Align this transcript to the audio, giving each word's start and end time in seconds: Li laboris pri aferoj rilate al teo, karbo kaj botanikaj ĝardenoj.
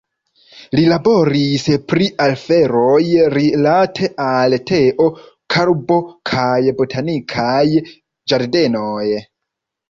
Li 0.77 0.83
laboris 0.91 1.65
pri 1.91 2.07
aferoj 2.27 3.01
rilate 3.33 4.09
al 4.29 4.55
teo, 4.71 5.07
karbo 5.57 5.99
kaj 6.31 6.73
botanikaj 6.81 7.63
ĝardenoj. 8.33 9.05